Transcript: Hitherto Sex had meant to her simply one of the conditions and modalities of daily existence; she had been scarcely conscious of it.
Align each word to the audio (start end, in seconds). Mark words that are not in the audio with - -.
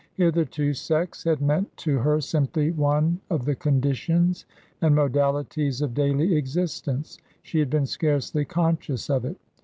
Hitherto 0.15 0.73
Sex 0.73 1.25
had 1.25 1.43
meant 1.43 1.77
to 1.77 1.99
her 1.99 2.19
simply 2.21 2.71
one 2.71 3.19
of 3.29 3.45
the 3.45 3.53
conditions 3.53 4.45
and 4.81 4.95
modalities 4.95 5.79
of 5.83 5.93
daily 5.93 6.35
existence; 6.37 7.19
she 7.43 7.59
had 7.59 7.69
been 7.69 7.85
scarcely 7.85 8.43
conscious 8.43 9.11
of 9.11 9.25
it. 9.25 9.37